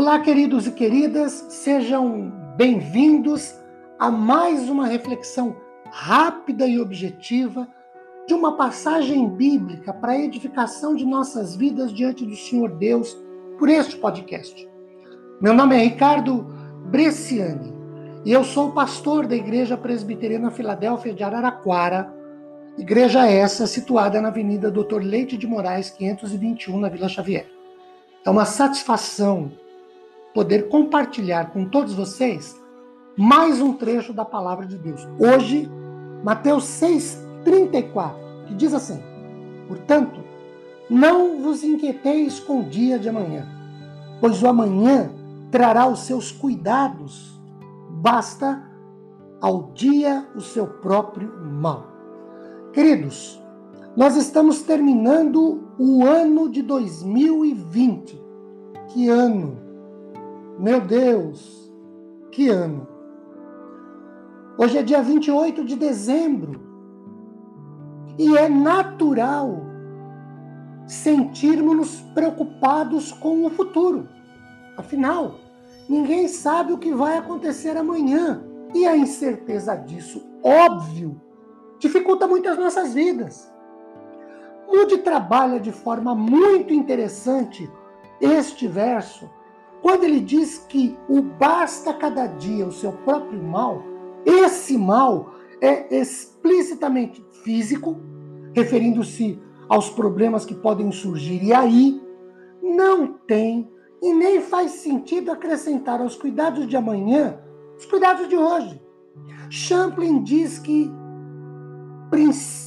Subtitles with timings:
[0.00, 3.54] Olá, queridos e queridas, sejam bem-vindos
[3.98, 5.54] a mais uma reflexão
[5.90, 7.68] rápida e objetiva
[8.26, 13.14] de uma passagem bíblica para a edificação de nossas vidas diante do Senhor Deus
[13.58, 14.66] por este podcast.
[15.38, 16.46] Meu nome é Ricardo
[16.86, 17.70] Bresciani
[18.24, 22.10] e eu sou pastor da Igreja Presbiteriana Filadélfia de Araraquara,
[22.78, 27.46] igreja essa situada na Avenida Doutor Leite de Moraes, 521, na Vila Xavier.
[28.24, 29.52] É uma satisfação
[30.34, 32.60] poder compartilhar com todos vocês
[33.16, 35.06] mais um trecho da palavra de Deus.
[35.18, 35.70] Hoje,
[36.24, 38.14] Mateus 6:34,
[38.46, 39.02] que diz assim:
[39.68, 40.20] Portanto,
[40.88, 43.46] não vos inquieteis com o dia de amanhã,
[44.20, 45.10] pois o amanhã
[45.50, 47.38] trará os seus cuidados.
[47.90, 48.62] Basta
[49.40, 51.86] ao dia o seu próprio mal.
[52.72, 53.42] Queridos,
[53.96, 58.20] nós estamos terminando o ano de 2020.
[58.88, 59.69] Que ano!
[60.60, 61.72] Meu Deus,
[62.30, 62.86] que ano!
[64.58, 66.60] Hoje é dia 28 de dezembro
[68.18, 69.62] e é natural
[70.86, 74.06] sentirmos-nos preocupados com o futuro.
[74.76, 75.36] Afinal,
[75.88, 81.18] ninguém sabe o que vai acontecer amanhã e a incerteza disso, óbvio,
[81.78, 83.50] dificulta muito as nossas vidas.
[84.68, 87.66] Mude trabalha de forma muito interessante
[88.20, 89.39] este verso
[89.82, 93.82] quando ele diz que o basta cada dia o seu próprio mal,
[94.24, 97.98] esse mal é explicitamente físico,
[98.54, 102.00] referindo-se aos problemas que podem surgir, e aí
[102.62, 103.70] não tem
[104.02, 107.38] e nem faz sentido acrescentar aos cuidados de amanhã
[107.76, 108.80] os cuidados de hoje.
[109.48, 110.90] Champlin diz que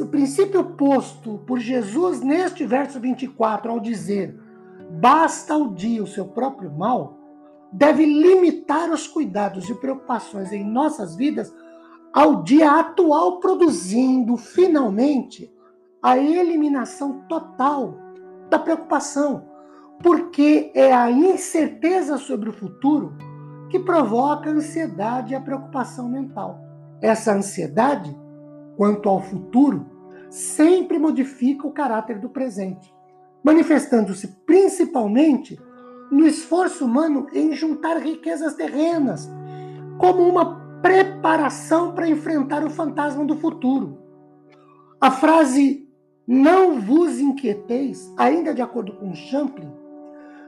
[0.00, 4.38] o princípio posto por Jesus neste verso 24, ao dizer
[5.00, 7.18] basta ao dia o seu próprio mal,
[7.72, 11.54] deve limitar os cuidados e preocupações em nossas vidas
[12.12, 15.52] ao dia atual, produzindo finalmente
[16.02, 17.94] a eliminação total
[18.48, 19.44] da preocupação,
[20.02, 23.14] porque é a incerteza sobre o futuro
[23.68, 26.58] que provoca a ansiedade e a preocupação mental.
[27.02, 28.16] Essa ansiedade,
[28.76, 29.84] quanto ao futuro,
[30.30, 32.95] sempre modifica o caráter do presente
[33.46, 35.56] manifestando-se principalmente
[36.10, 39.30] no esforço humano em juntar riquezas terrenas,
[39.98, 43.98] como uma preparação para enfrentar o fantasma do futuro.
[45.00, 45.88] A frase
[46.26, 49.72] não vos inquieteis, ainda de acordo com Champlin,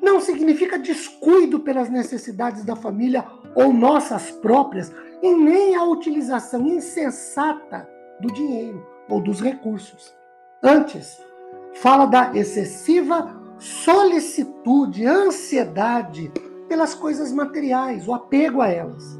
[0.00, 7.88] não significa descuido pelas necessidades da família ou nossas próprias, e nem a utilização insensata
[8.20, 10.14] do dinheiro ou dos recursos.
[10.62, 11.18] Antes,
[11.74, 16.32] fala da excessiva solicitude, ansiedade
[16.68, 19.18] pelas coisas materiais, o apego a elas.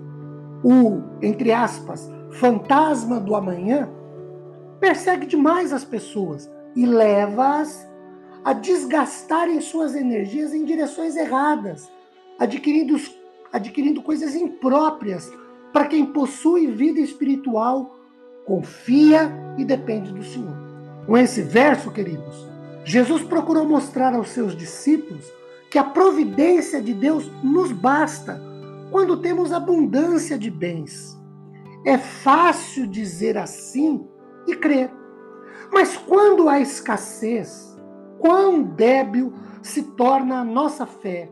[0.62, 3.88] O, entre aspas, fantasma do amanhã
[4.80, 7.88] persegue demais as pessoas e leva-as
[8.44, 11.90] a desgastarem suas energias em direções erradas,
[12.38, 12.96] adquirindo,
[13.52, 15.32] adquirindo coisas impróprias
[15.72, 17.98] para quem possui vida espiritual,
[18.44, 20.73] confia e depende do Senhor.
[21.06, 22.46] Com esse verso, queridos,
[22.84, 25.32] Jesus procurou mostrar aos seus discípulos
[25.70, 28.40] que a providência de Deus nos basta
[28.90, 31.18] quando temos abundância de bens.
[31.84, 34.06] É fácil dizer assim
[34.46, 34.90] e crer.
[35.72, 37.76] Mas quando há escassez,
[38.18, 39.32] quão débil
[39.62, 41.30] se torna a nossa fé.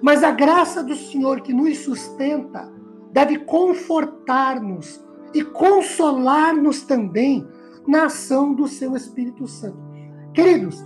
[0.00, 2.72] Mas a graça do Senhor que nos sustenta
[3.12, 5.04] deve confortar-nos
[5.34, 7.46] e consolar-nos também
[7.86, 9.78] na ação do seu Espírito Santo.
[10.32, 10.82] Queridos,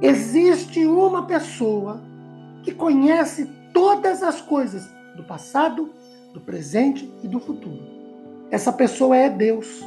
[0.00, 2.02] existe uma pessoa
[2.62, 5.90] que conhece todas as coisas do passado,
[6.32, 7.82] do presente e do futuro.
[8.50, 9.82] Essa pessoa é Deus.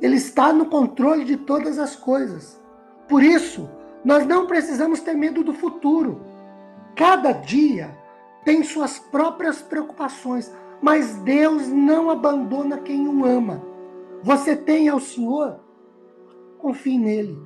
[0.00, 2.58] Ele está no controle de todas as coisas.
[3.08, 3.68] Por isso,
[4.04, 6.20] nós não precisamos ter medo do futuro.
[6.96, 7.96] Cada dia
[8.44, 13.69] tem suas próprias preocupações, mas Deus não abandona quem o ama
[14.22, 15.60] você tem ao Senhor,
[16.58, 17.38] confie nele.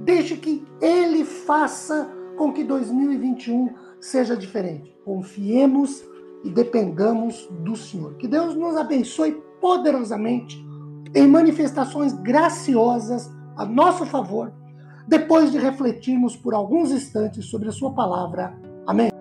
[0.00, 3.70] Deixe que ele faça com que 2021
[4.00, 4.96] seja diferente.
[5.04, 6.02] Confiemos
[6.42, 8.14] e dependamos do Senhor.
[8.14, 10.58] Que Deus nos abençoe poderosamente
[11.14, 14.52] em manifestações graciosas a nosso favor,
[15.06, 18.58] depois de refletirmos por alguns instantes sobre a Sua palavra.
[18.86, 19.19] Amém.